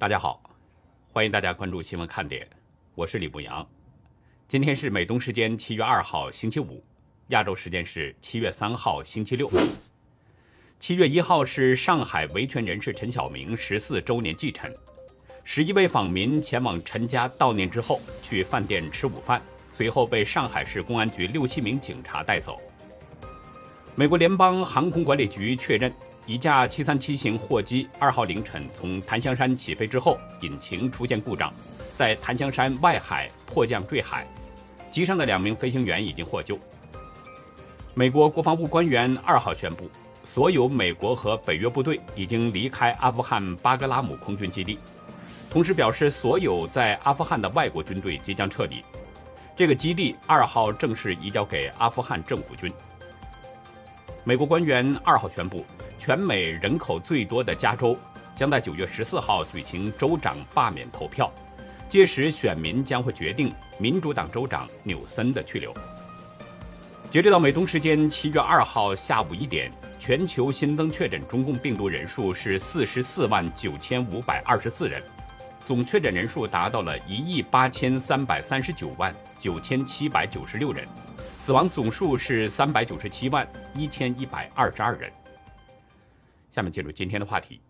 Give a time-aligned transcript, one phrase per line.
[0.00, 0.40] 大家好，
[1.12, 2.48] 欢迎大家关注新闻看点，
[2.94, 3.68] 我是李步阳。
[4.46, 6.80] 今天是美东时间七月二号星期五，
[7.30, 9.50] 亚洲时间是七月三号星期六。
[10.78, 14.72] 七月一号是上海维权人士陈晓明十四周年祭辰，
[15.42, 22.56] 十一位访民前往陈家悼念之后，去饭店吃午饭，随后被上海市公安局六七名警察带走。
[23.96, 25.92] 美国联邦航空管理局确认。
[26.28, 31.50] 一架737型货机二号凌晨从檀香山起飞之后，引擎出现故障，
[31.96, 34.26] 在檀香山外海迫降坠海，
[34.90, 36.58] 机上的两名飞行员已经获救。
[37.94, 39.90] 美国国防部官员二号宣布，
[40.22, 44.78] 所有美国和北约部队已经离开阿富汗巴格拉姆空军基地，
[45.48, 48.84] 同时表示所有在阿富汗的外国军队即将撤离，
[49.56, 52.70] 这个基地二号正式移交给阿富汗政府军。
[54.24, 55.64] 美国官员二号宣布。
[55.98, 57.96] 全美人口最多的加州
[58.34, 61.30] 将在九月十四号举行州长罢免投票，
[61.88, 65.74] 届时选民将会决定民主党州长纽森的去留。
[67.10, 75.02] 截止到美东时间七月二号下午一点，全球新增确诊中共病毒人数是四十四万九千五百二十四人，
[75.64, 80.86] 总确诊人数达到了一亿八千三百三十九万九千七百九十六人，
[81.44, 85.10] 死亡总数是三百九十七万一千一百二十二人。
[86.50, 87.60] 下面进入今天的话题。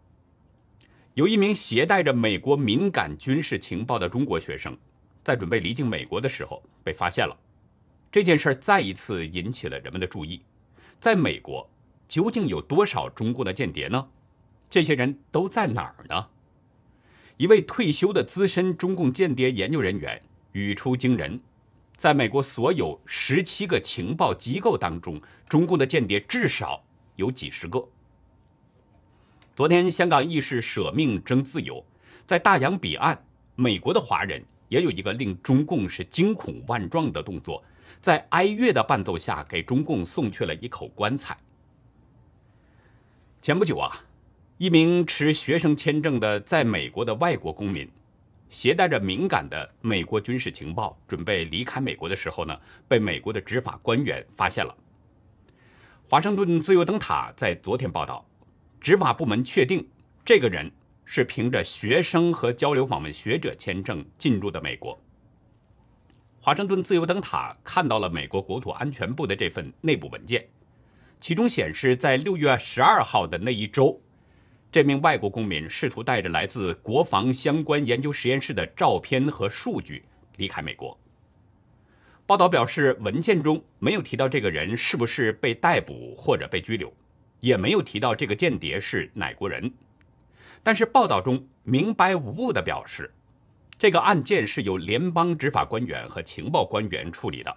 [1.15, 4.77] 有一名携带着美国敏感军事情报的中国学生，
[5.25, 7.37] 在准备离境美国的时候被发现了。
[8.11, 10.41] 这件事再一次引起了人们的注意。
[10.99, 11.69] 在美国，
[12.07, 14.09] 究竟有多少中共的间谍呢？
[14.71, 16.29] 这些人都在哪儿呢？
[17.37, 21.41] 一位退休的资深中共间谍研究人员语出惊人：
[21.97, 26.83] 在美国所有十七个情报机构当中，中共的间谍至少
[27.17, 27.89] 有几十个。
[29.59, 31.85] 昨天，香港义士舍命争自由，
[32.25, 33.19] 在大洋彼岸，
[33.57, 37.61] 美国的华人也有一个令中共是惊恐万状的动作，
[37.99, 41.37] 在哀乐的伴奏下，给中共送去了一口棺材。
[43.43, 44.05] 前不久啊，
[44.59, 47.91] 一名持学生签证的在美国的外国公民，
[48.49, 52.57] 携带着敏感的美国军事情报，准备离开美国的时候呢，
[52.87, 54.73] 被美国的执法官员发现了。
[56.09, 58.25] 华盛顿自由灯塔在昨天报道。
[58.81, 59.87] 执法部门确定，
[60.25, 60.71] 这个人
[61.05, 64.99] 是凭着学生和交流访问学者签证进入的美国。
[66.41, 70.47] 华盛顿自由灯塔看到了美国国土安全部的这份内部文件，
[71.21, 74.01] 其中显示，在六月十二号的那一周，
[74.71, 80.05] 这名外国公民试图带着来自国防相关研究实验室的照片和数据
[80.37, 80.99] 离开美国。
[82.25, 86.93] 报道表示，文件中没有提到这个人是不是被逮捕或者被拘留。
[87.41, 89.73] 也没有提到这个间谍是哪国人，
[90.63, 93.13] 但是报道中明白无误地表示，
[93.79, 97.57] 这个案件是由联邦执法官员和情报官员处理的，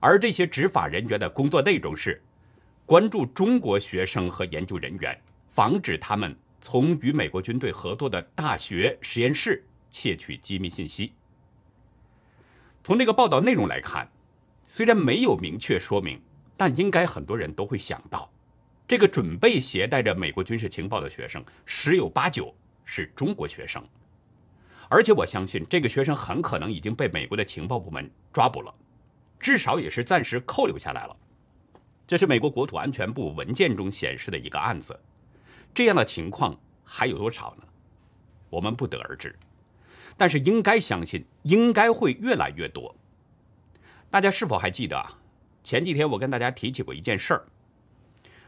[0.00, 2.22] 而这些执法人员的工作内容是
[2.84, 11.12] 关注中国学生和研究人员，防止他们从与美国军队合作的大学实验室窃取机密信息。
[12.84, 14.06] 从这个报道内容来看，
[14.68, 16.20] 虽然没有明确说明，
[16.56, 18.30] 但应该很多人都会想到。
[18.88, 22.54] 这个准备携带着美国军事情报的学生，十有八九
[22.84, 23.84] 是中国学生，
[24.88, 28.72] 而且我相信这个学生很可能已经被美国的情报部门抓捕了，
[29.40, 31.16] 至少也是暂时扣留下来了。
[32.06, 34.96] 这是美国国土安全部文件中显示的一个案子，
[35.74, 37.66] 这样的情况还有多少呢？
[38.48, 39.36] 我们不得而知，
[40.16, 42.94] 但是应该相信，应该会越来越多。
[44.08, 45.18] 大家是否还记得啊？
[45.64, 47.44] 前几天我跟大家提起过一件事儿。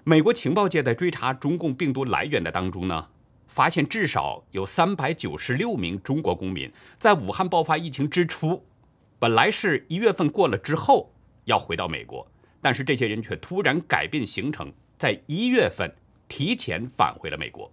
[0.04, 3.08] 美国情报界在追查中共病毒来源的当中呢，
[3.46, 8.64] 发现至少有三百九十六名中国公民在武汉爆发疫情之初，
[9.18, 11.12] 本来是一月份过了之后
[11.44, 12.26] 要回到美国，
[12.62, 15.94] 但是这些人却突然改变行程，在一月份
[16.26, 17.70] 提前返回了美国。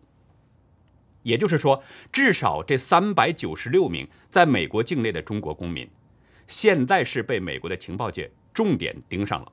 [1.24, 1.81] 也就是说，
[2.12, 5.89] 至少这三百九十六名在美国境内的中国公民，
[6.48, 9.51] 现在是被美国的情报界重点盯上了。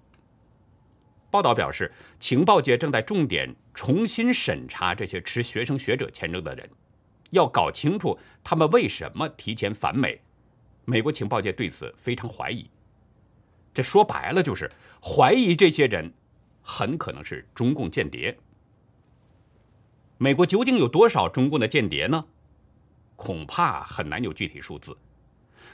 [1.33, 1.91] 报道表示，
[2.21, 6.69] 情报界正在重点重新审查这些持学生学者签证的人，
[7.31, 10.21] 要搞清楚他们为什么提前返美。
[10.85, 12.69] 美国情报界对此非常怀疑。
[13.73, 14.71] 这说白了就是
[15.03, 16.13] 怀疑这些人
[16.61, 18.37] 很可能是中共间谍。
[20.19, 22.27] 美国究竟有多少中共的间谍呢？
[23.17, 24.95] 恐怕很难有具体数字，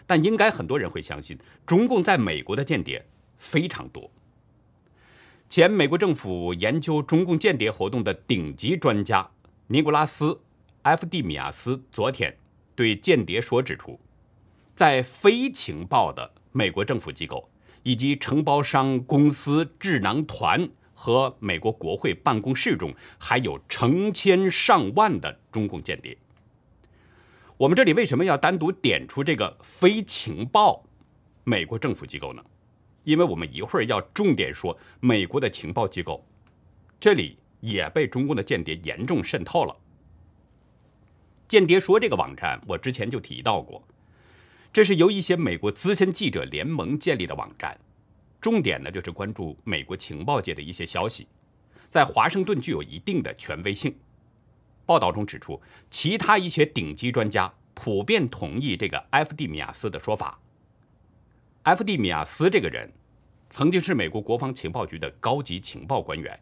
[0.07, 3.05] 但应该很多人会相信，中共在美国的间谍
[3.39, 4.09] 非常多。
[5.49, 9.27] 前美国政府研究中共间谍活动的顶级专家
[9.69, 10.27] 尼古拉斯·
[10.83, 12.37] 埃夫蒂米亚斯昨天
[12.77, 13.99] 对间谍说指出，
[14.77, 17.49] 在非情报的美国政府机构
[17.83, 26.17] 以及承包商公司、智囊团和美国国会办公室中，还有成千上万的中共间谍。
[27.57, 30.85] 我们这里为什么要单独点出这个非情报
[31.45, 32.45] 美国政府机构呢？
[33.09, 36.23] 因为我们一会儿要重点说美国的情报机构，
[37.01, 39.75] 这里也被中共的间谍严重渗透了。
[41.49, 43.83] 间谍说这个网站，我之前就提到过，
[44.71, 47.81] 这是由一些美国资深记者联盟建立的网站，
[48.43, 51.27] 重点呢就是关注美国情报界的一些消息，
[51.89, 53.97] 在华盛顿具有一定的权威性。
[54.85, 55.59] 报道中指出，
[55.91, 60.39] 其他一些顶级专家普遍同意这个埃弗蒂米亚斯的说法。
[61.63, 62.91] 埃弗蒂米亚斯这个人，
[63.51, 66.39] 曾经是美国国防情报局的高级情报官员，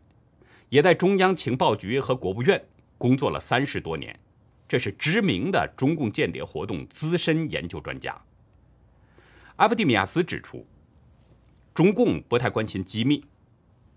[0.69, 2.63] 也在中央情报局和国务院
[2.99, 4.19] 工作了三十多年。
[4.69, 8.21] 这是知名的中共间谍活动资深研究专家。
[9.55, 10.67] 阿夫蒂米亚斯指出，
[11.73, 13.25] 中共不太关心机密，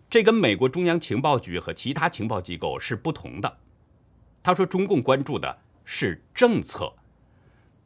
[0.10, 3.58] 这跟美国中央情报局和其他情报机构是不同的。
[4.44, 6.94] 他说，中共关注的是政策，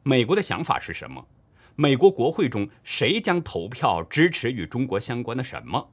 [0.02, 1.26] 美国的想法是什么？
[1.76, 5.90] 美国国会中谁将投票支持与中国相关的什么？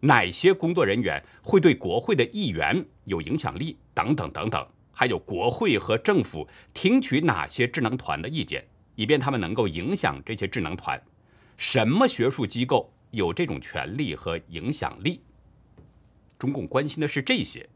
[0.00, 3.76] 哪些工作人员会对国会的议员有影响力？
[3.92, 4.64] 等等等等。
[4.92, 8.64] 还有国会和政府听取哪些智囊团的意见，
[8.94, 11.00] 以便他们能够影响这些智囊团。
[11.56, 15.20] 什么学术机构有这种权利和影响力？
[16.38, 17.68] 中共关心的是这些。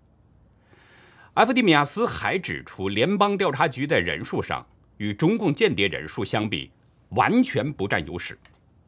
[1.34, 4.66] 埃弗蒂米亚斯还指出，联邦调查局在人数上
[4.98, 6.70] 与中共间谍人数相比
[7.10, 8.38] 完全不占优势，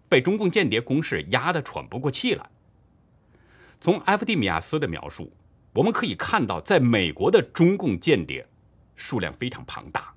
[0.08, 2.50] 被中共间谍攻势压得喘不过气来。
[3.80, 5.32] 从埃弗蒂米亚斯的描述。
[5.74, 8.46] 我们可以看到，在美国的中共间谍
[8.94, 10.12] 数量非常庞大，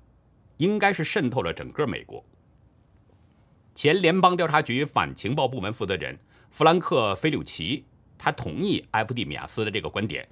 [0.58, 2.22] 应该是渗透了整个美国。
[3.74, 6.18] 前联邦调查局反情报部门负责人
[6.50, 7.86] 弗兰克·菲柳奇，
[8.18, 10.28] 他同意埃弗蒂米亚斯的这个观点。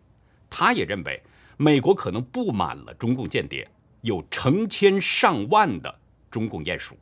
[0.50, 1.22] 他也认为，
[1.56, 3.66] 美国可能布满了中共间谍，
[4.02, 5.98] 有成千上万的
[6.30, 6.98] 中共鼹鼠，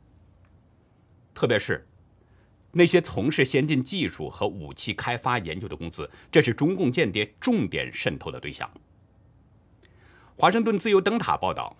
[1.33, 1.87] 特别是。
[2.75, 8.69] 那些从事先进技术和武器开发研究的公司，这是中共间谍重点渗透的对象。
[10.35, 11.77] 华盛顿自由灯塔报道，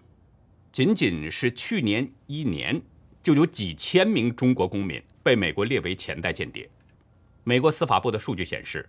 [0.72, 2.80] 仅仅是去年一年，
[3.24, 6.70] 就有几千名中国公民被美国列为潜在间谍。
[7.44, 8.88] 美国司法部的数据显示，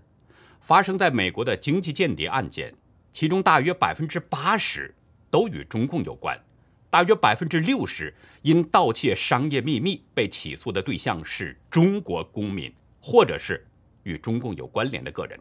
[0.61, 2.75] 发生在美国的经济间谍案件，
[3.12, 4.94] 其中大约百分之八十
[5.31, 6.38] 都与中共有关。
[6.94, 13.67] 大约百分之六十因盗窃商业秘密被起诉的对象是中国公民，或者是
[14.05, 15.37] 与中共有关联的个人。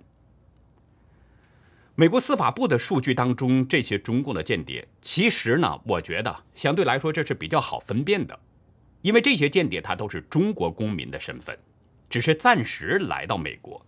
[1.94, 8.40] 美国司法部的数据当中，这些中共的间谍，其实呢，我觉得相对来说这是比较好分辨的，
[9.04, 11.56] 因为这些间谍他都是中国公民的身份，
[12.10, 13.86] 只是暂时来到美国，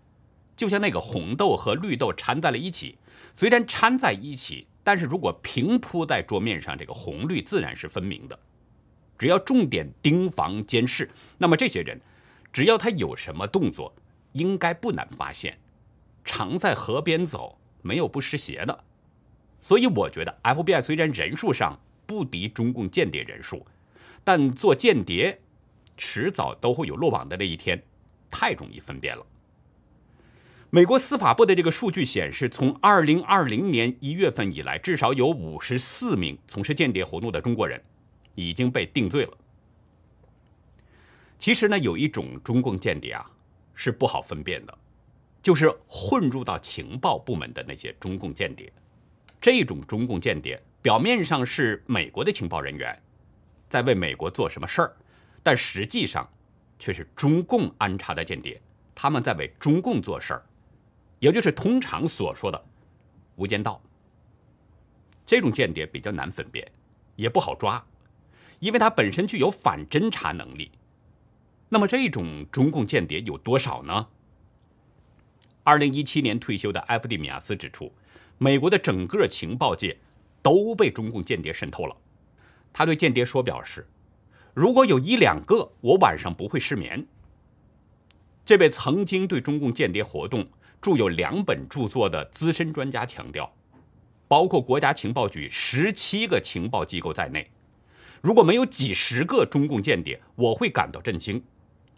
[0.56, 3.00] 就像那个红豆和绿豆掺在了一起，
[3.34, 4.68] 虽然掺在一起。
[4.86, 8.40] 但是如果平铺在桌面上，这个红绿自然是分明的。
[9.18, 11.10] 只要重点盯防监视，
[11.40, 12.00] 那么这些人，
[12.54, 13.92] 只要他有什么动作，
[14.34, 15.58] 应该不难发现。
[16.24, 18.84] 常在河边走，没有不湿鞋的。
[19.60, 23.66] 所以我觉得，FBI 虽然人数上不敌中共间谍人数，
[24.24, 25.40] 但做间谍，
[25.98, 27.82] 迟早都会有落网的那一天，
[28.30, 29.26] 太容易分辨了。
[30.72, 37.82] 美国司法部的这个数据显示，从2020年1月份以来，至少有54名从事间谍活动的中国人
[38.34, 39.38] 已经被定罪了。
[41.38, 43.26] 其实呢，有一种中共间谍啊
[43.74, 44.78] 是不好分辨的，
[45.42, 48.70] 就是混入到情报部门的那些中共间谍。
[49.40, 53.00] 这种中共间谍表面上是美国的情报人员，
[53.70, 54.98] 在为美国做什么事儿，
[55.44, 56.28] 但实际上
[56.80, 58.60] 却是中共安插的间谍，
[58.94, 60.44] 他们在为中共做事儿。
[61.20, 62.66] 也就是通常所说的
[63.36, 63.82] “无间道”，
[65.26, 66.70] 这种间谍比较难分辨，
[67.16, 67.84] 也不好抓，
[68.60, 70.72] 因为他本身具有反侦查能力。
[71.70, 74.08] 那么这种中共间谍有多少呢？
[75.64, 77.92] 二零一七年退休的埃弗蒂米亚斯指出，
[78.38, 79.98] 美国的整个情报界
[80.44, 81.98] 都被中共间谍渗透了。
[82.72, 83.88] 他对间谍说表示
[84.54, 87.08] ：“如果有一两个，我晚上不会失眠。”
[88.46, 90.48] 这位曾经对中共间谍活动。
[90.82, 93.52] 著有两本著作的资深专家强调，
[94.28, 97.50] 包括国家情报局十七个情报机构在内，
[98.22, 101.40] 如果没有几十个中共间谍，我会感到震惊；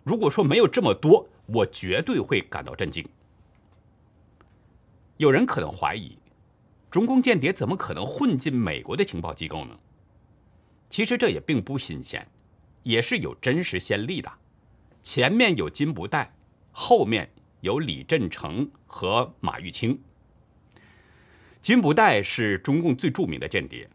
[0.04, 3.08] 如果说没有这么多，我绝对会感到震惊。
[5.18, 6.18] 有人可能怀疑，
[6.92, 9.78] 中共间谍怎么可能混进美国的情报机构呢？
[10.90, 12.26] 其实这也并不新鲜，
[12.84, 14.32] 也是有真实先例的。
[15.02, 16.34] 前面有金不带，
[16.72, 17.30] 后面
[17.62, 20.00] 有李振成和马玉清。
[21.62, 23.90] 金不代是中共最著名的间谍，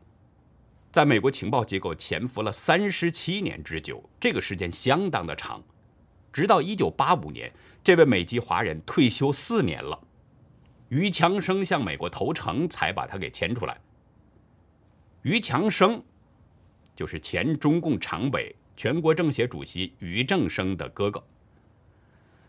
[0.90, 5.62] 在美国情报机构潜伏了三十七年之久，这个时间相当的长。
[6.32, 7.52] 直到一九八五年，
[7.84, 9.98] 这位美籍华人退休四年了，
[10.88, 13.80] 于强生向美国投诚，才把他给牵出来。
[15.22, 16.02] 于强生
[16.96, 21.22] 就是前中共常委、全国政协主席于正声的哥哥。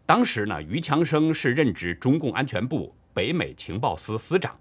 [0.05, 4.59] 当时呢，于强生是任职中共安全部北美情报司司长。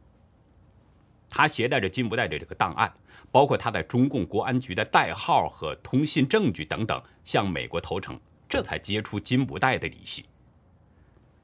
[1.29, 2.93] 他携带着金不代的这个档案，
[3.31, 10.27] 包括他在中共国安局的代号和通信证据等等，向美国投诚，这才揭出金不代的底细。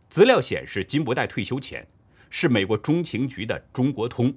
[0.09, 1.87] 资料显示，金不代退休前
[2.31, 4.33] 是美国中情局的中国通，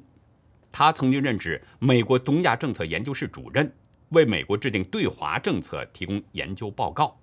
[0.71, 3.71] 他曾经任职美国东亚政策研究室主任，
[4.09, 7.19] 为美国制定对华政策提供研究报告。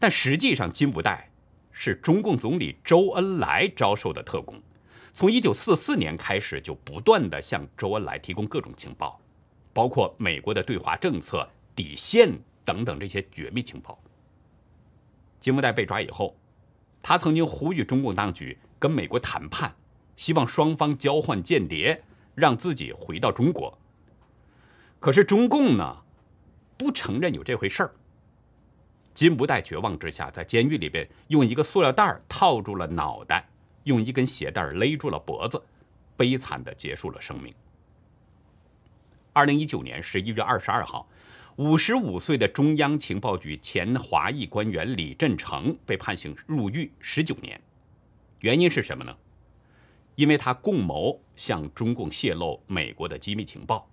[0.00, 1.30] 但实际上，金不代
[1.70, 4.60] 是中共总理周恩来招收的特工。
[5.12, 9.20] 从一九四四年开始，就不断的向周恩来提供各种情报，
[9.74, 12.32] 包括美国的对华政策底线
[12.64, 14.02] 等等这些绝密情报。
[15.38, 16.34] 金不代被抓以后，
[17.02, 19.74] 他曾经呼吁中共当局跟美国谈判，
[20.16, 22.02] 希望双方交换间谍，
[22.34, 23.78] 让自己回到中国。
[24.98, 26.02] 可是中共呢，
[26.78, 27.94] 不承认有这回事儿。
[29.20, 33.46] 金不代绝望之下，在监狱里边用一个塑料袋套住了脑袋。
[33.84, 35.62] 用一根鞋带勒住了脖子，
[36.16, 37.52] 悲惨的结束了生命。
[39.34, 41.06] 二零一九年十一月二十二号，
[41.56, 47.60] 五十五岁的中央情报局前华裔官员李振成被判刑入狱十九年，
[48.38, 49.14] 原因是什么呢？
[50.14, 53.86] 因为他共谋向中共泄露美国的机密情报。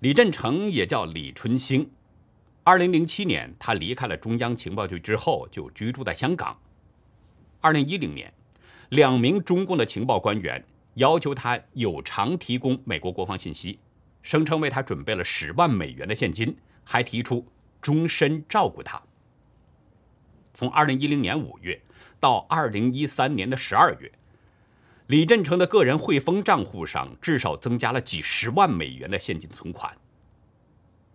[0.00, 1.90] 李振成也叫李春兴，
[2.68, 6.54] 二零零七年他离开了中央情报局之后，就居住在香港。
[7.62, 8.30] 二零一零年。
[8.90, 10.62] 两名中共的情报官员
[10.94, 13.78] 要求他有偿提供美国国防信息，
[14.20, 17.46] 声称为他准备了十万美元的现金，还提出
[17.80, 19.02] 终身照顾他。
[20.52, 21.80] 从二零一零年五月
[22.20, 24.12] 到二零一三年的十二月，
[25.06, 29.96] 李振成的个人汇丰账户上至少增加了几十万美元的现金存款。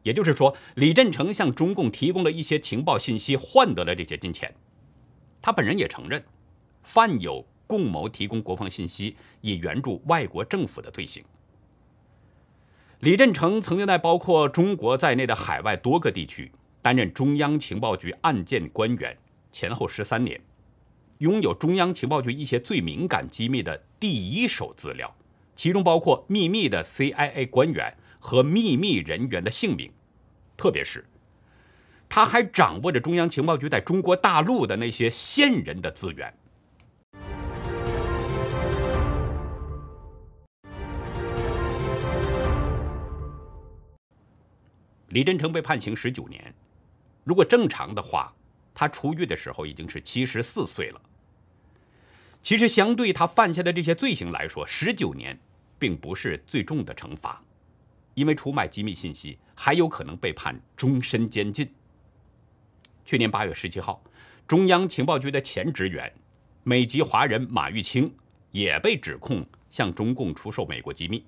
[0.03, 4.53] 也就是说，李振成向中共提供了一些情报信息，换得了这些金钱。
[5.41, 6.24] 他本人也承认，
[6.83, 7.45] 犯有。
[7.65, 11.24] 共谋提供国防信息以援助外国政府的罪行。
[13.00, 16.51] 李振成曾经在包括中国在内的海外多个地区
[16.83, 19.17] 担任中央情报局案件官员，
[19.51, 20.39] 前后十三年，
[21.19, 25.15] 拥有中央情报局一些最敏感机密的第一手资料，
[25.55, 29.92] 其中包括秘密的 CIA 官员和秘密人员的姓名，
[30.56, 31.03] 特别是
[32.08, 36.34] 他还掌握着中央情报局在中国大陆的那些线人的资源。
[45.10, 46.56] 李振成被判刑十九年，
[47.25, 48.34] 如果正常的话，
[48.74, 51.01] 他出狱的时候已经是七十四岁了。
[52.42, 55.38] 其实，相对他犯下的这些罪行来说，十九年
[55.77, 57.44] 并不是最重的惩罚，
[58.13, 61.72] 因为出卖机密信息还有可能被判终身监禁。
[63.05, 64.03] 去年八月十七号，
[64.48, 66.13] 中央情报局的前职员、
[66.63, 68.13] 美籍华人马玉清
[68.51, 71.25] 也被指控向中共出售美国机密。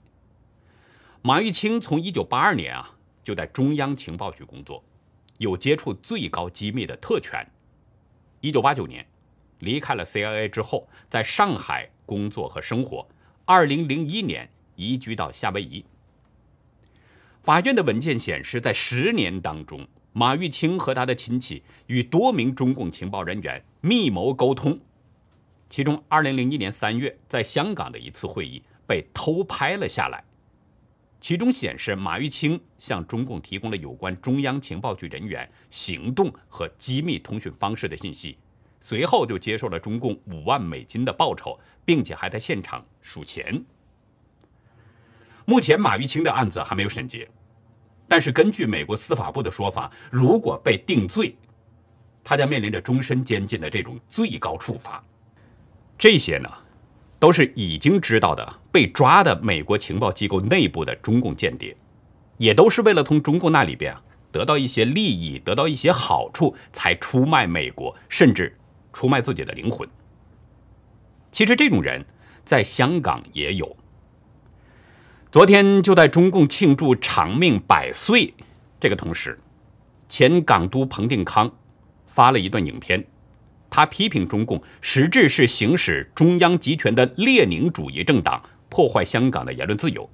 [1.22, 2.92] 马玉清从一九八二年啊。
[3.26, 4.84] 就在中央情报局工作，
[5.40, 7.44] 有接触最高机密的特权。
[8.40, 9.04] 一九八九年
[9.62, 13.04] 离开了 CIA 之后，在上海工作和生活。
[13.44, 15.84] 二零零一年移居到夏威夷。
[17.46, 24.80] 法院的文件显示，在十年当中，马玉清和他的亲戚与多名中共情报人员密谋沟通。
[25.70, 30.24] 其中，二零零一年三月在香港的一次会议被偷拍了下来。
[31.22, 38.36] 其中显示，马玉清向中共提供了有关中央情报局人员行动和机密通讯方式的信息，
[38.82, 43.64] 随后就接受了中共五万美金的报酬，并且还在现场数钱。
[45.46, 47.28] 目前，马玉清的案子还没有审结，
[48.08, 51.36] 但是根据美国司法部的说法，如果被定罪，
[52.24, 55.04] 他将面临着终身监禁的这种最高处罚。
[55.98, 56.50] 这些呢？
[57.18, 61.76] 都是已经知道的被抓的美国情报机构内部的中共间谍，
[62.38, 68.56] 也都是为了从中共那里边啊得到一些利益，得到一些好处，才出卖美国，甚至
[68.92, 69.88] 出卖自己的灵魂。
[71.32, 72.06] 其实这种人
[72.44, 73.76] 在香港也有。
[75.36, 78.34] 昨天就在中共庆祝长命百岁
[78.80, 79.38] 这个同时，
[80.08, 81.54] 前港督彭定康
[82.08, 83.06] 发了一段影片，
[83.70, 90.10] 他批评中共实质是行使中央集权的列宁主义政党，破坏香港的言论自由。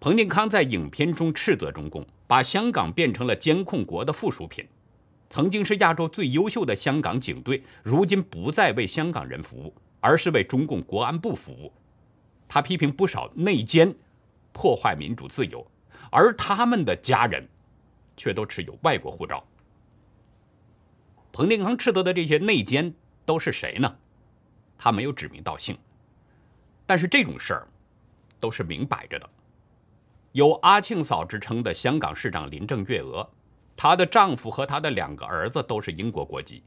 [0.00, 4.66] 彭定康在影片中斥责中共把香港变成了监控国的附属品，
[5.30, 11.72] 曾经是亚洲最优秀的香港警队，如今不再为香港人服务，而是为中共国安部服务。
[12.48, 13.94] 他批评不少内奸
[14.52, 15.64] 破坏民主自由，
[16.10, 17.46] 而他们的家人
[18.16, 19.44] 却都持有外国护照。
[21.30, 22.92] 彭定康斥责的这些内奸
[23.24, 23.96] 都是谁呢？
[24.76, 25.76] 他没有指名道姓，
[26.86, 27.68] 但是这种事儿
[28.40, 29.28] 都是明摆着的。
[30.32, 33.28] 有“阿庆嫂”之称的香港市长林郑月娥，
[33.76, 36.62] 她的丈夫和她的两个儿子都是英国国籍。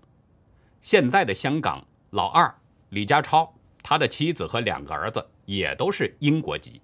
[0.82, 2.54] 现在的香港老二
[2.90, 5.26] 李家超，他的妻子和两个儿子。
[5.46, 6.80] 也都是英国籍，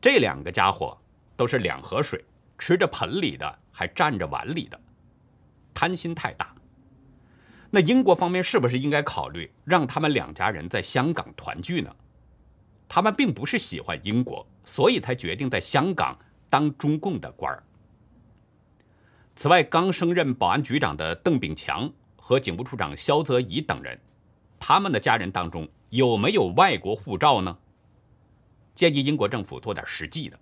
[0.00, 0.98] 这两个家伙
[1.36, 2.24] 都是两河水，
[2.58, 4.80] 吃着盆里的还占着碗里的，
[5.72, 6.52] 贪心太大。
[7.70, 11.94] 那英国方面是不是应该考虑让他们两家人在香港团聚呢？
[12.88, 16.18] 他们并不是喜欢英国，所以才决定在香港
[16.50, 17.62] 当中共的官儿。
[19.36, 23.96] 此外，刚升任保安局长的邓炳强和警务处长肖泽怡等人，
[24.58, 25.68] 他们的家人当中。
[25.92, 27.58] 有没有外国护照呢？
[28.74, 30.40] 建议英国政府做点实际的，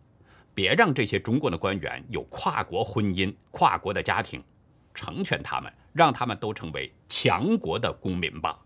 [0.54, 4.40] 别让这些中国的官员有跨国婚姻、跨国的家庭，
[4.94, 8.60] 成全他们，让他们都成为强国的公民吧。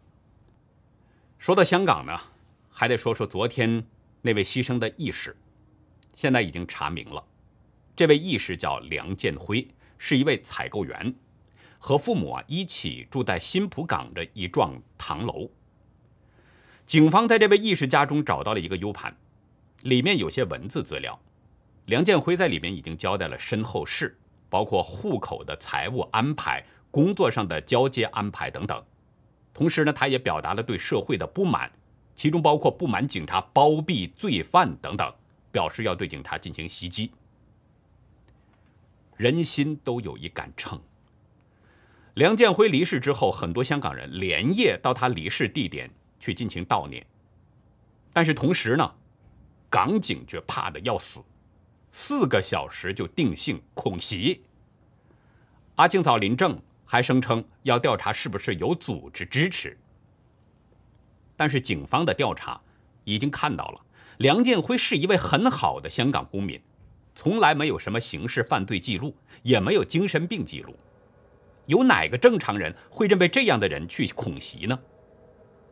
[1.38, 2.21] 说到香港呢，
[2.69, 3.83] 还得说说昨天
[4.21, 5.35] 那位牺牲的义士，
[6.14, 7.25] 现在已经查明了，
[7.97, 11.14] 这位义士叫梁建辉，是一位采购员，
[11.79, 15.49] 和父母啊一起住在新浦港的一幢唐楼。
[16.87, 19.17] 警方在这位义士家中找到了一个 U 盘，
[19.82, 21.19] 里面有些文字资料。
[21.87, 24.17] 梁建辉在里面已经交代了身后事，
[24.49, 28.82] 包括户口的财务安排、工作上的交接安排等等。
[29.52, 31.71] 同时呢，他也表达了对社会的不满，
[32.15, 35.13] 其中包括不满警察包庇罪犯等等，
[35.50, 37.11] 表示要对警察进行袭击。
[39.17, 40.80] 人心都有一杆秤。
[42.15, 45.91] 梁建辉离世之后，很多香港人连夜到他离世地点。
[46.25, 47.04] 去进行悼念，
[48.10, 48.95] 但是同时呢，
[49.69, 51.23] 港警却怕的要死，
[51.93, 54.43] 四个小时就定性恐袭。
[55.75, 59.76] 阿庆嫂林正还声称要调查是不是有组织支持，
[61.37, 62.58] 但是警方的调查
[63.04, 63.84] 已经看到了，
[64.17, 66.58] 梁建辉是一位很好的香港公民，
[67.15, 70.75] 从来没有什么刑事犯罪记录，也没有精神病记录，
[71.67, 74.78] 有哪个正常人会认为这样的人去恐袭呢？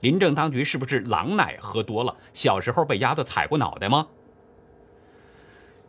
[0.03, 2.17] 林政当局是不是狼奶喝多了？
[2.33, 4.09] 小时候被鸭子踩过脑袋吗？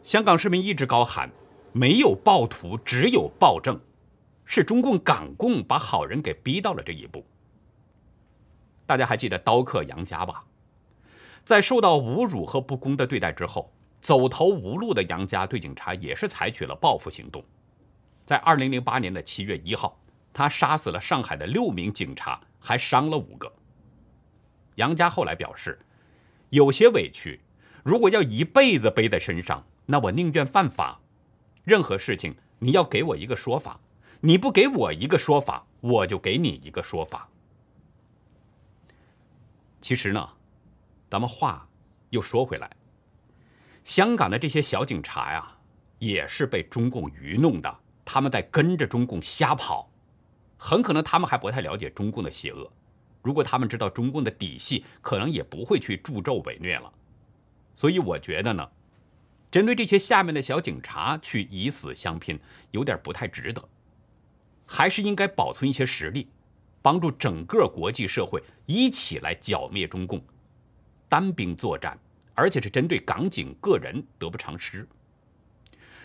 [0.04, 1.32] 香港市民一直高喊
[1.74, 3.80] “没有暴徒，只有暴政”，
[4.46, 7.26] 是中共港共把好人给逼到了这一步。
[8.86, 10.44] 大家还记得刀客杨家吧？
[11.44, 17.44] 在受到侮辱和不公的对待之后，走投无路的杨家对警察也是采取了报复行动。
[18.28, 20.00] 在二零零八年的七月一号，
[20.32, 23.52] 他杀死了上海的六名警察，还伤了五个。
[24.76, 25.80] 杨家后来表示，
[26.50, 27.40] 有些委屈，
[27.84, 31.00] 如果要一辈子背在身上，那我宁愿犯法。
[31.64, 33.80] 任何事情，你要给我一个说法，
[34.22, 37.30] 你不给我一个说法，我就给你一个说法。
[39.80, 40.30] 其实呢，
[41.10, 41.68] 咱们话
[42.10, 42.70] 又说回来，
[43.84, 45.58] 香港的这些小警察呀，
[46.00, 49.90] 也是被中共愚弄的，他们在跟着中共瞎跑，
[50.58, 52.72] 很可能他们还不太了解中共的邪恶。
[53.24, 56.94] 如果他们知道中共的底细，可能也不会去助纣为虐了。
[57.74, 58.70] 所以我觉得呢，
[59.50, 63.68] 针对这些下面的小警察去以死相拼，有点不太值得。
[64.66, 66.28] 还是应该保存一些实力，
[66.82, 70.24] 帮助整个国际社会一起来剿灭中共。
[71.08, 71.98] 单兵作战，
[72.34, 74.88] 而且是针对港警个人，得不偿失。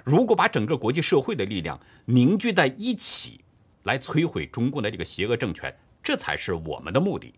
[0.05, 3.41] 如果把整个国际社会的力量凝聚在一起，
[3.83, 5.75] 来摧毁中共的这个邪恶政权。
[6.09, 7.35] 这才是我们的目的。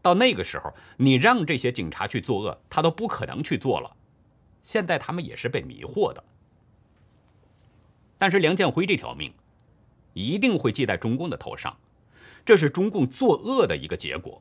[0.00, 3.94] 到那个时候，你让这些警察去作恶，他都不可能去做了。
[4.62, 6.24] 现在他们也是被迷惑的。
[8.16, 9.34] 但是梁建辉这条命，
[10.14, 11.76] 一定会记在中共的头上，
[12.42, 14.40] 这是中共作恶的一个结果。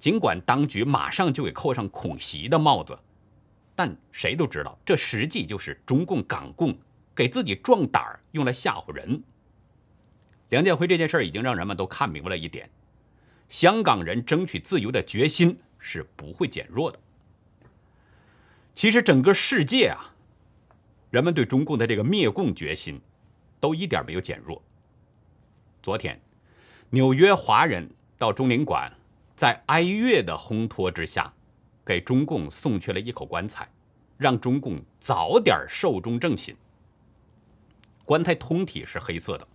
[0.00, 2.98] 尽管当局马上就给扣上恐袭的帽子，
[3.76, 6.76] 但谁都知道，这实际就是中共港共
[7.14, 9.22] 给自己壮胆，用来吓唬人。
[10.50, 12.68] 梁建辉这件事儿已经让人们都看明白了一点：
[13.48, 16.98] 香港人争取自由的决心是不会减弱的。
[18.74, 20.14] 其实整个世界啊，
[21.10, 23.00] 人们对中共的这个灭共决心
[23.58, 24.62] 都一点没有减弱。
[25.82, 26.20] 昨天，
[26.90, 28.92] 纽约华人到中领馆，
[29.36, 31.32] 在哀乐的烘托之下，
[31.84, 33.68] 给中共送去了一口棺材，
[34.16, 36.56] 让中共早点寿终正寝。
[38.04, 39.46] 棺材通体是黑色的，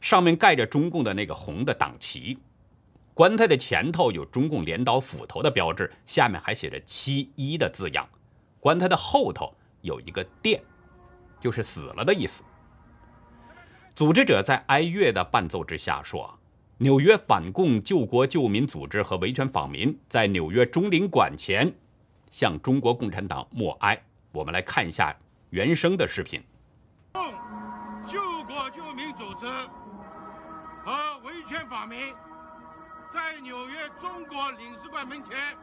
[0.00, 2.38] 上面盖着中共的那个红的党旗。
[3.12, 8.08] 棺材的前头有中共镰刀斧头的标志，下面还写着“七一”的字样。
[8.60, 10.62] 棺材的后头有一个“殿”，
[11.40, 12.42] 就是死了的意思。
[13.94, 16.38] 组织者在哀乐的伴奏之下说
[16.78, 21.70] ：“纽约反共救国救民组织和维权访民在纽约中领馆前
[22.30, 24.00] 向中国共产党默哀。”
[24.32, 25.14] 我们来看一下
[25.50, 26.40] 原声的视频。
[28.06, 29.46] 救国救民组织
[31.40, 32.14] 和维权访民。
[33.12, 35.56] 在纽约中国领事馆门前，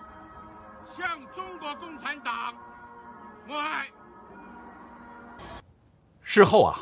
[0.95, 2.53] 向中国共产党
[3.47, 3.87] 默哀。
[6.21, 6.79] 事后啊，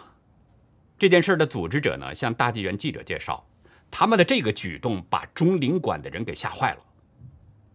[0.98, 3.46] 这件事的组织者呢，向大纪元记者介绍，
[3.92, 6.80] 他们的这个举动把中领馆的人给吓坏了。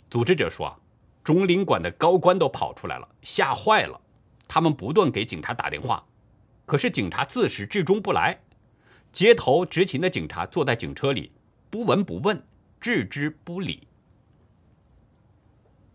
[0.09, 0.77] 组织者说，
[1.23, 4.01] 中领馆的高官都跑出来了，吓坏了，
[4.49, 6.03] 他们不断给警察打电话，
[6.67, 8.41] 可是警察自始至终不来。
[9.13, 11.33] 街头执勤的警察坐在警车里，
[11.69, 12.43] 不闻不问。
[12.81, 13.87] 置之不理。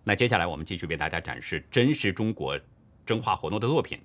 [0.04, 2.56] 那接下来我们继续为大家展示真实中国
[3.04, 3.99] 真话活动的作品。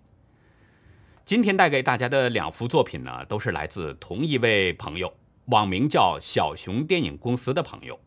[1.27, 5.12] 今天带给大家的两幅作品呢，都是来自同一位朋友，
[5.49, 8.01] 网名叫小熊电影公司的朋友。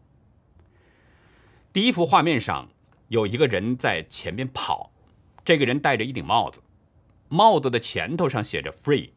[1.72, 2.68] 第一幅画面上
[3.10, 4.92] 有一个人在前面跑，
[5.46, 6.60] 这个人戴着一顶帽子，
[7.30, 9.12] 帽子的前头上写着 “free”，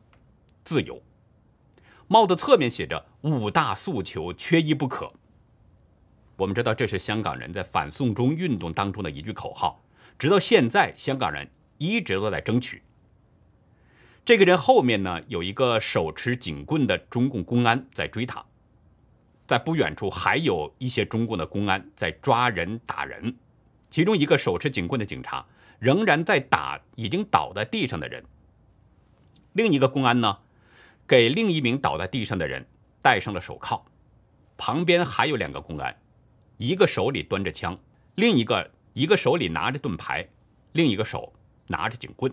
[0.63, 1.03] 自由。
[2.09, 5.13] 帽子侧面写着“五大诉求缺一不可”。
[6.39, 9.83] 我们知道这是香港人在反送中运动当中的一句口号，
[10.19, 12.83] 直到现在，香港人一直都在争取。
[14.25, 18.45] 这个人后面呢，有一个手持警棍的中共公安在追他，
[19.47, 23.37] 在不远处还有一些中共的公安在抓人打人，
[23.89, 25.47] 其中一个手持警棍的警察
[25.79, 28.25] 仍然在打已经倒在地上的人，
[29.55, 30.39] 另一个公安呢，
[31.07, 32.67] 给另一名倒在地上的人
[33.01, 33.81] 戴上了手铐，
[34.57, 35.97] 旁边还有两个公安。
[36.57, 37.79] 一个手里端着枪，
[38.15, 40.27] 另一个一个手里拿着盾牌，
[40.73, 41.33] 另一个手
[41.67, 42.33] 拿着警棍。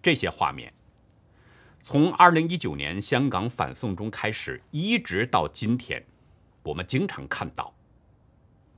[0.00, 0.72] 这些画面，
[1.82, 6.04] 从二零一九年香港反送中开始，一直到今天，
[6.62, 7.74] 我们经常看到，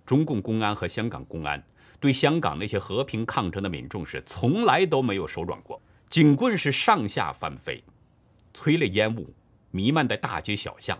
[0.06, 1.62] 中共公安和香港公安
[2.00, 7.84] 对香港那些和平抗争的民众是从来都没有手软过，警棍是上下翻飞，
[8.52, 9.32] 催泪烟雾
[9.70, 10.98] 弥漫在大街小巷。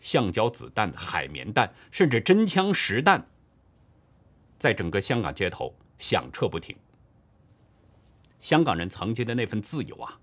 [0.00, 3.24] 橡胶子弹、海绵弹，甚至真枪实弹，
[4.58, 6.76] 在整个香港街头响彻不停。
[8.40, 10.18] 香港人曾经的那份自由啊，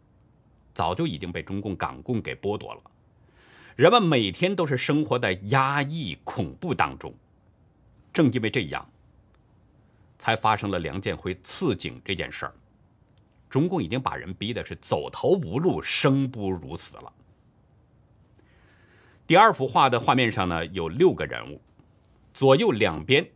[0.74, 2.82] 早就已经被中共港共给剥夺了。
[3.78, 7.13] 人们每天都是生活在压抑、恐怖当中。
[8.12, 8.86] 正因为这样，
[10.17, 12.54] 才发生了梁建辉刺警这件事儿。
[13.49, 17.12] 中共已经把人逼的是走投无路、生不如死了。
[19.25, 21.62] 第二幅画的画面上呢，有六个人物，
[22.33, 23.27] 左右两边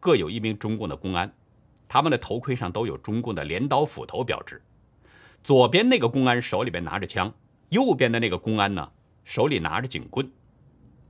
[0.00, 1.32] 各有一名中共的公安，
[1.86, 4.60] 他们的头盔上都有中共的镰刀斧头标志。
[5.42, 7.32] 左边那个公安手里边拿着枪，
[7.68, 8.90] 右边的那个公安呢
[9.24, 10.30] 手里拿着警棍，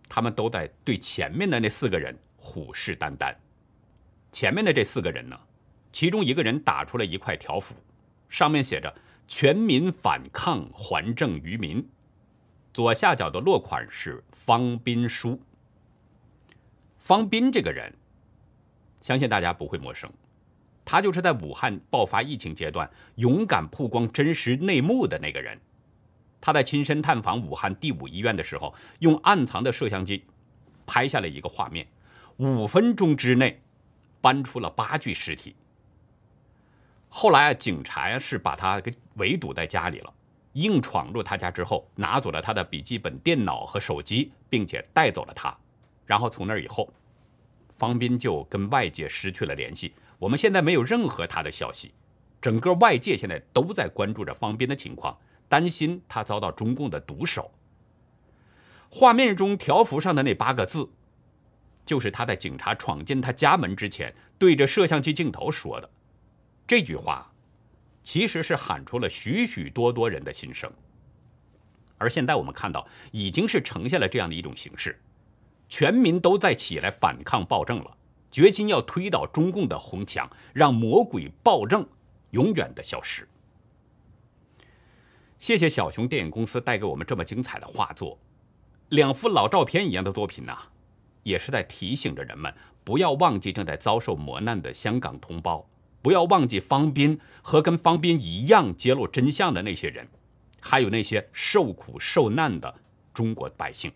[0.08, 3.34] 他们都在对前面的那四个人虎视眈眈。
[4.30, 5.36] 前面的这四个人呢，
[5.92, 7.74] 其中一个人打出了一块条幅，
[8.28, 8.94] 上面写着
[9.26, 11.86] “全民反抗，还政于民”。
[12.72, 15.40] 左下角的落款是方斌书。
[16.98, 17.92] 方斌这个人，
[19.00, 20.10] 相信大家不会陌生，
[20.84, 25.58] 他就是在武汉爆发疫情阶段勇敢曝光真实内幕的那个人。
[26.40, 30.24] 他在亲身探访武汉第五医院的时候，用暗藏的摄像机
[30.86, 31.86] 拍下了一个画面，
[32.36, 33.60] 五分钟之内
[34.20, 35.56] 搬出了八具尸体。
[37.08, 40.12] 后来啊，警察呀是把他给围堵在家里了。
[40.54, 45.56] 硬闯入他家之后，拿走了他的笔记本电脑和手机，并且带走了他。
[46.04, 46.92] 然后从那以后，
[47.68, 49.94] 方斌就跟外界失去了联系。
[50.18, 51.92] 我们现在没有任何他的消息。
[52.40, 55.16] 整个外界现在都在关注着方斌的情况，
[55.48, 57.52] 担心他遭到中共的毒手。
[58.90, 60.88] 画面中条幅上的那八个字，
[61.84, 65.90] 就是他在警察闯进他家门之前对着摄像机镜头说的。
[66.68, 67.32] 这句话。
[68.00, 70.72] 其实是喊出了许许多多人的心声，
[71.98, 74.98] 而现在我们看到，已经是呈现了这样的一种形式，
[75.68, 77.98] 全民都在起来反抗暴政了，
[78.30, 81.86] 决心要推倒中共的红墙，让魔鬼暴政
[82.30, 83.28] 永远的消失。
[85.38, 88.18] 谢谢小熊电影公司带给我们这么精彩的画作，
[88.88, 90.56] 两幅老照片一样的作品呐，
[91.24, 92.54] 也是在提醒着人们
[92.84, 95.68] 不要忘记正在遭受磨难的香港同胞，
[96.08, 100.08] 不要忘记方斌和跟方斌一样揭露真相的那些人，
[100.58, 102.74] 还有那些受苦受难的
[103.12, 103.92] 中国百姓。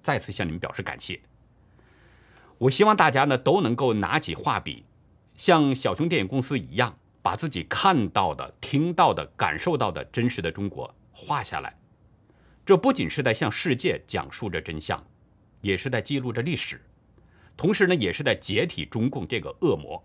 [0.00, 1.20] 再次向你们表示感谢。
[2.56, 4.86] 我希望大家呢都能够拿起画笔，
[5.34, 6.96] 像小熊电影公司一样。
[7.20, 11.76] 把自己看到的、听到的、感受到的真实的中国画下来，
[12.64, 15.04] 这不仅是在向世界讲述着真相，
[15.60, 16.80] 也是在记录着历史，
[17.54, 20.02] 同时呢，也是在解体中共这个恶魔。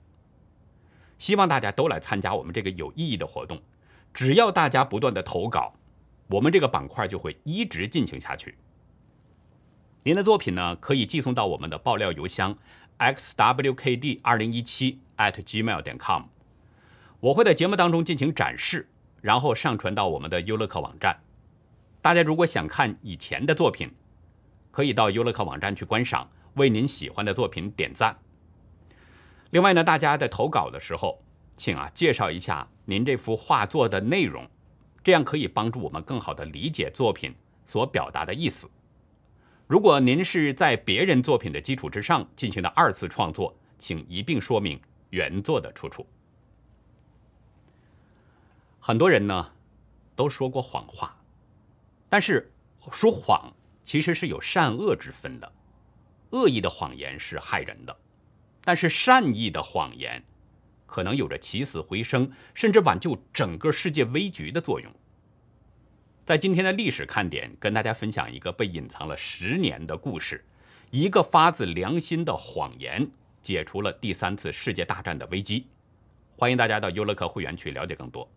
[1.18, 3.62] 希望大家都来参加我们这个有意义的活动。
[4.14, 5.74] 只要大家不断的投稿，
[6.28, 8.58] 我们这个板块就会一直进行下去。
[10.04, 12.58] 您的作品呢，可以寄送到我们的爆料邮箱
[12.98, 16.24] xwkd 二零一七 at gmail 点 com。
[17.20, 18.88] 我会在节目当中进行展示，
[19.22, 21.20] 然后上传到我们的优乐客网站。
[22.02, 23.92] 大家如果想看以前的作品，
[24.72, 28.18] 可以到优乐客网站去观赏，为您喜欢的作品点赞。
[29.52, 31.24] 另外呢，大家在投稿的时候，
[31.56, 34.50] 请啊介绍一下您这幅画作的内容，
[35.04, 37.34] 这样可以帮助我们更好的理解作品
[37.66, 38.70] 所表达的意思。
[39.68, 44.80] 如果您是在别人作品的基础之上进行的二次创作，请一并说明
[45.10, 46.06] 原作的出处。
[48.80, 49.52] 很多人呢
[50.16, 51.18] 都说过谎话，
[52.08, 52.52] 但是
[52.92, 55.52] 说谎其实是有善恶之分的。
[56.32, 57.98] 恶意的谎言是害人的，
[58.68, 60.26] 但是善意的谎言
[60.86, 64.92] 可能有着起死回生，甚至挽救整个世界危局的作用。
[66.26, 70.44] 在今天的历史看点，跟大家分享一个被隐藏了十年的故事：
[70.92, 73.10] 一个发自良心的谎言，
[73.42, 75.68] 解除了第三次世界大战的危机。
[76.36, 78.30] 欢迎大家到优乐客会员区了解更多。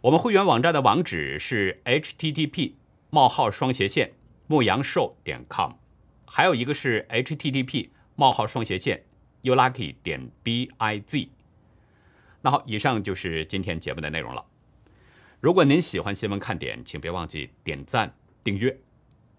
[0.00, 2.72] 我们会员网站的网址是 http:
[3.10, 4.14] 冒号双斜线
[4.46, 5.72] 牧羊兽点 com，
[6.24, 9.04] 还有一个是 http: 冒号双斜线
[9.44, 11.28] ulucky 点 biz。
[12.42, 14.44] 那好，以上就是今天节目的内容了。
[15.40, 18.76] 如果您喜欢新闻看点，请别忘记点赞、订阅，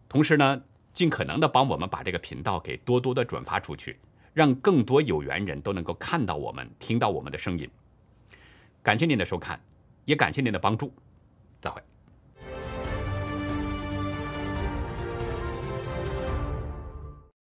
[0.08, 0.64] 同时呢，
[0.94, 4.00] 尽可能的帮我们把这个频道给多多的转发出去，
[4.34, 7.70] 让更多有缘人都能够看到我们、听到我们的声音。
[8.82, 9.60] 感谢您的收看。
[10.06, 10.94] 也感谢您的帮助，
[11.60, 11.82] 再会。